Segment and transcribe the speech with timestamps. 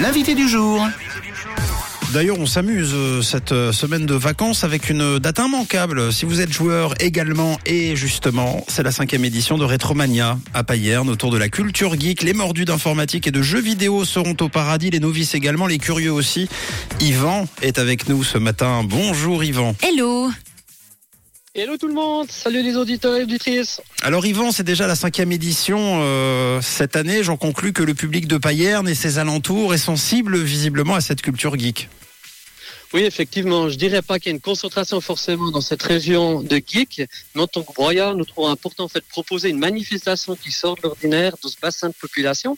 [0.00, 0.86] L'invité du jour.
[2.12, 6.12] D'ailleurs, on s'amuse euh, cette euh, semaine de vacances avec une date immanquable.
[6.12, 11.10] Si vous êtes joueur également, et justement, c'est la cinquième édition de Retromania à Payerne
[11.10, 12.22] autour de la culture geek.
[12.22, 16.12] Les mordus d'informatique et de jeux vidéo seront au paradis, les novices également, les curieux
[16.12, 16.48] aussi.
[17.00, 18.82] Yvan est avec nous ce matin.
[18.84, 19.74] Bonjour Yvan.
[19.82, 20.30] Hello
[21.60, 23.80] Hello tout le monde, salut les auditeurs et auditrices.
[24.02, 27.24] Alors Yvan, c'est déjà la cinquième édition euh, cette année.
[27.24, 31.20] J'en conclus que le public de Payerne et ses alentours est sensible visiblement à cette
[31.20, 31.88] culture geek.
[32.94, 36.56] Oui, effectivement, je dirais pas qu'il y a une concentration forcément dans cette région de
[36.56, 37.02] geeks,
[37.34, 40.50] mais en tant que broyard, nous trouvons important en fait de proposer une manifestation qui
[40.50, 42.56] sort de l'ordinaire de ce bassin de population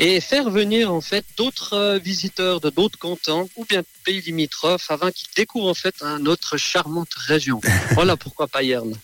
[0.00, 4.20] et faire venir en fait d'autres euh, visiteurs de d'autres cantons ou bien de pays
[4.20, 7.60] limitrophes afin qu'ils découvrent en fait notre charmante région.
[7.94, 8.94] Voilà pourquoi Payerne.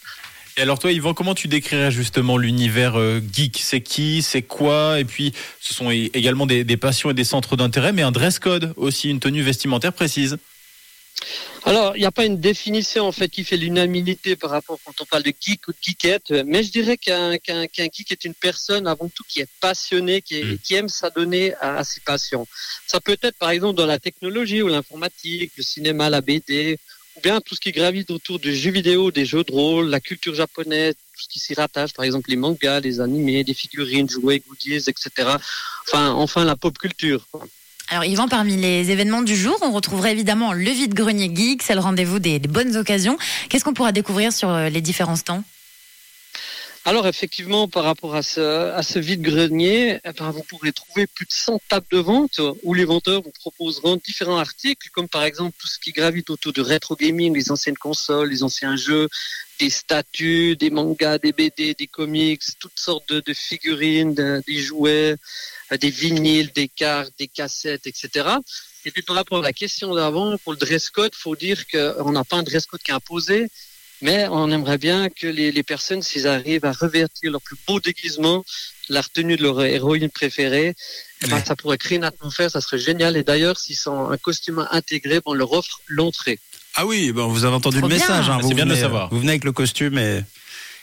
[0.56, 4.22] Et alors toi, Yvan, comment tu décrirais justement l'univers euh, geek C'est qui?
[4.22, 4.98] C'est quoi?
[4.98, 8.38] Et puis, ce sont également des, des passions et des centres d'intérêt, mais un dress
[8.38, 10.38] code aussi, une tenue vestimentaire précise.
[11.64, 15.00] Alors, il n'y a pas une définition en fait qui fait l'unanimité par rapport quand
[15.00, 18.86] on parle de geek ou de geekette, mais je dirais qu'un geek est une personne
[18.86, 20.58] avant tout qui est passionné, qui, est- Mm.
[20.58, 22.46] qui aime s'adonner à, à ses passions.
[22.86, 26.78] Ça peut être par exemple dans la technologie ou l'informatique, le cinéma, la BD,
[27.16, 30.00] ou bien tout ce qui gravite autour des jeux vidéo, des jeux de rôle, la
[30.00, 34.08] culture japonaise, tout ce qui s'y rattache, par exemple les mangas, les animés, des figurines,
[34.08, 35.10] jouets, goodies, etc.
[35.88, 37.26] Enfin, enfin la pop culture.
[37.88, 41.80] Alors Yvan, parmi les événements du jour, on retrouverait évidemment le vide-grenier geek, c'est le
[41.80, 43.16] rendez-vous des, des bonnes occasions.
[43.48, 45.44] Qu'est-ce qu'on pourra découvrir sur euh, les différents stands?
[46.88, 51.26] Alors effectivement, par rapport à ce, à ce vide-grenier, eh ben, vous pourrez trouver plus
[51.26, 55.56] de 100 tables de vente où les vendeurs vous proposeront différents articles, comme par exemple
[55.58, 59.08] tout ce qui gravite autour de rétro gaming, les anciennes consoles, les anciens jeux,
[59.58, 65.16] des statues, des mangas, des BD, des comics, toutes sortes de, figurines, de- des jouets,
[65.72, 68.28] euh, des vinyles, des cartes, des cassettes, etc.
[68.84, 72.12] Et puis par rapport à la question d'avant, pour le dress code, faut dire qu'on
[72.12, 73.48] n'a pas un dress code qui est imposé,
[74.02, 77.80] mais on aimerait bien que les, les personnes, s'ils arrivent à revêtir leur plus beau
[77.80, 78.44] déguisement,
[78.88, 80.74] la retenue de leur héroïne préférée,
[81.24, 83.16] eh ben, ça pourrait créer une atmosphère, ça serait génial.
[83.16, 86.38] Et d'ailleurs, s'ils sont un costume intégré, on leur offre l'entrée.
[86.74, 88.04] Ah oui, ben vous avez entendu Trop le bien.
[88.04, 88.28] message.
[88.28, 88.38] hein.
[88.40, 89.08] C'est Vous bien de le venez, savoir.
[89.10, 90.20] Vous venez avec le costume et,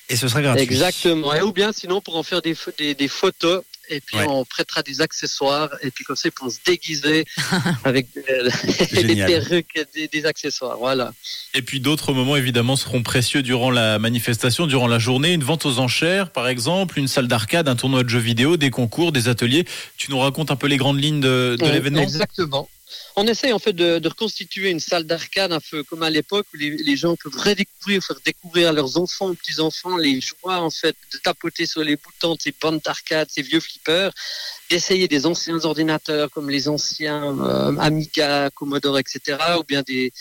[0.10, 0.64] et ce sera gratuit.
[0.64, 1.34] Exactement.
[1.36, 2.56] Et ou bien sinon, pour en faire des,
[2.96, 4.26] des photos, et puis Ouais.
[4.28, 7.26] on prêtera des accessoires, et puis comme ça, ils pourront se déguiser
[7.84, 8.24] avec des
[9.02, 9.28] Génial.
[9.28, 10.78] perruques, et des, des accessoires.
[10.78, 11.14] Voilà.
[11.54, 15.34] Et puis d'autres moments évidemment seront précieux durant la manifestation, durant la journée.
[15.34, 18.70] Une vente aux enchères, par exemple, une salle d'arcade, un tournoi de jeux vidéo, des
[18.70, 19.66] concours, des ateliers.
[19.98, 22.02] Tu nous racontes un peu les grandes lignes de, l'événement?
[22.02, 22.70] Exactement.
[23.16, 26.46] On essaye en fait de, de reconstituer une salle d'arcade un peu comme à l'époque
[26.54, 30.20] où les, les gens peuvent redécouvrir, faire découvrir à leurs enfants, aux petits enfants les
[30.22, 34.12] joies en fait de tapoter sur les boutons de ces bandes d'arcade, ces vieux flippers,
[34.70, 39.38] d'essayer des anciens ordinateurs comme les anciens euh, Amiga, Commodore, etc.
[39.60, 40.12] ou bien des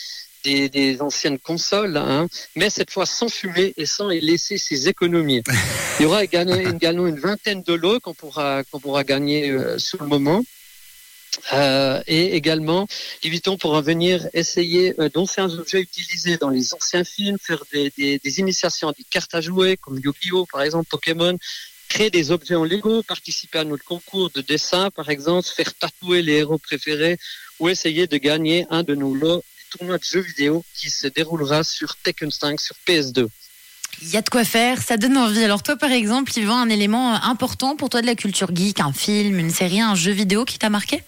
[0.45, 4.89] des, des anciennes consoles, hein, mais cette fois sans fumer et sans y laisser ses
[4.89, 5.43] économies.
[6.01, 10.03] Il y aura également, une vingtaine de lots qu'on pourra, qu'on pourra gagner euh, sur
[10.03, 10.43] le moment.
[11.53, 12.87] Euh, et également,
[13.23, 18.19] évitons pour venir essayer euh, d'anciens objets utilisés dans les anciens films, faire des, des,
[18.19, 20.47] des des cartes à jouer, comme Yu-Gi-Oh!
[20.51, 21.37] par exemple, Pokémon,
[21.89, 26.23] créer des objets en Lego, participer à notre concours de dessin, par exemple, faire tatouer
[26.23, 27.19] les héros préférés,
[27.61, 29.43] ou essayer de gagner un de nos lots
[29.81, 33.29] de jeux vidéo qui se déroulera sur Tekken 5 sur PS2.
[34.03, 35.45] Il y a de quoi faire, ça donne envie.
[35.45, 38.93] Alors toi par exemple, Yvan, un élément important pour toi de la culture geek, un
[38.93, 41.03] film, une série, un jeu vidéo qui t'a marqué?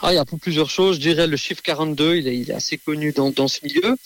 [0.00, 0.96] Ah, il y a pour plusieurs choses.
[0.96, 3.96] Je dirais le chiffre 42, il est, il est assez connu dans, dans ce milieu.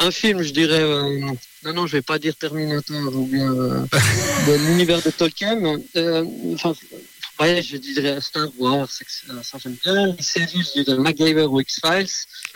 [0.00, 1.20] Un film, je dirais, euh,
[1.64, 3.80] non, non, je vais pas dire Terminator ou bien euh,
[4.46, 5.58] de l'univers de Tolkien.
[5.96, 6.24] Euh,
[6.54, 6.72] enfin,
[7.40, 8.88] ouais, je dirais Star Wars,
[9.42, 10.06] ça, j'aime bien.
[10.16, 12.06] Une série, je dirais MacGyver ou X-Files.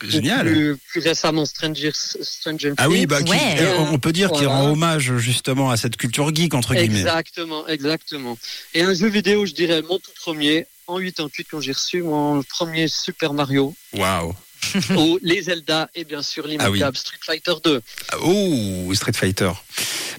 [0.04, 0.47] Génial.
[0.47, 3.56] Plus, plus récemment, Stranger, Stranger Ah oui, bah, qui- Ouais.
[3.59, 7.00] euh, on peut dire qu'il rend hommage justement à cette culture geek entre guillemets.
[7.00, 8.39] Exactement, exactement.
[8.75, 12.42] Et un jeu vidéo, je dirais mon tout premier, en 88 quand j'ai reçu mon
[12.42, 13.74] premier Super Mario.
[13.95, 14.34] Waouh.
[14.97, 17.83] ou les Zelda et bien sûr l'immuable Street Fighter 2.
[18.22, 19.51] Oh, Street Fighter.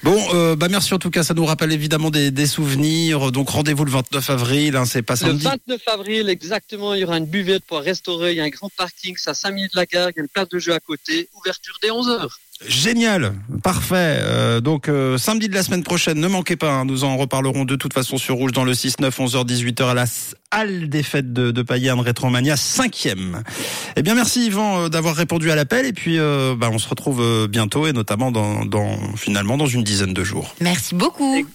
[0.03, 3.31] Bon, euh, bah merci en tout cas, ça nous rappelle évidemment des, des souvenirs.
[3.31, 5.45] Donc rendez-vous le 29 avril, hein, c'est pas Le samedi.
[5.45, 8.69] 29 avril, exactement, il y aura une buvette pour restaurer, il y a un grand
[8.75, 10.73] parking, c'est à 5 minutes de la gare, il y a une place de jeu
[10.73, 12.27] à côté, ouverture dès 11h.
[12.67, 13.33] Génial,
[13.63, 14.19] parfait.
[14.21, 17.65] Euh, donc euh, samedi de la semaine prochaine, ne manquez pas, hein, nous en reparlerons
[17.65, 20.05] de toute façon sur Rouge dans le 6-9, 11h, 18h à la
[20.51, 23.43] halle des fêtes de, de Payerne Rétromania, cinquième.
[23.95, 26.87] Eh bien merci Yvan euh, d'avoir répondu à l'appel et puis euh, bah, on se
[26.87, 30.55] retrouve euh, bientôt et notamment dans, dans finalement dans une dizaine de jours.
[30.61, 31.45] Merci beaucoup.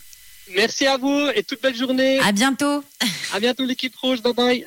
[0.57, 2.19] Merci à vous et toute belle journée.
[2.21, 2.83] À bientôt.
[3.35, 4.67] À bientôt l'équipe rouge, bye bye.